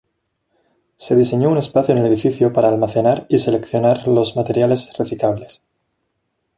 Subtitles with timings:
[0.95, 5.61] Se diseñó un espacio en el edificio para almacenar y seleccionar los materiales reciclables.